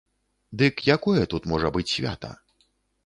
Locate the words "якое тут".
0.95-1.43